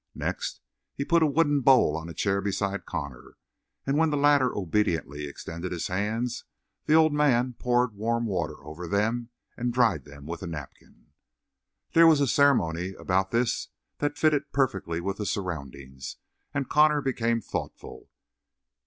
Next 0.15 0.61
he 0.95 1.05
put 1.05 1.21
a 1.21 1.27
wooden 1.27 1.61
bowl 1.61 1.95
on 1.95 2.09
a 2.09 2.15
chair 2.15 2.41
beside 2.41 2.87
Connor, 2.87 3.37
and 3.85 3.99
when 3.99 4.09
the 4.09 4.17
latter 4.17 4.51
obediently 4.51 5.27
extended 5.27 5.71
his 5.71 5.89
hands, 5.89 6.43
the 6.87 6.95
old 6.95 7.13
man 7.13 7.53
poured 7.59 7.93
warm 7.93 8.25
water 8.25 8.63
over 8.65 8.87
them 8.87 9.29
and 9.55 9.71
dried 9.71 10.05
them 10.05 10.25
with 10.25 10.41
a 10.41 10.47
napkin. 10.47 11.11
There 11.93 12.07
was 12.07 12.19
a 12.19 12.25
ceremony 12.25 12.95
about 12.95 13.29
this 13.29 13.67
that 13.99 14.17
fitted 14.17 14.51
perfectly 14.51 15.01
with 15.01 15.17
the 15.17 15.25
surroundings, 15.27 16.17
and 16.51 16.67
Connor 16.67 17.01
became 17.03 17.39
thoughtful. 17.39 18.09